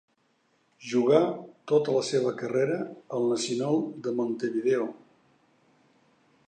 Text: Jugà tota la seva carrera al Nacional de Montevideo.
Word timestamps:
Jugà 0.93 1.19
tota 1.71 1.93
la 1.97 2.01
seva 2.07 2.31
carrera 2.41 2.79
al 3.19 3.29
Nacional 3.35 3.79
de 4.07 4.15
Montevideo. 4.23 4.89